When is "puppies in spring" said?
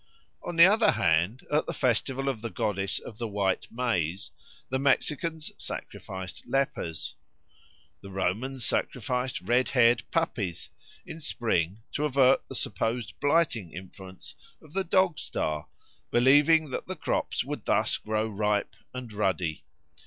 10.09-11.83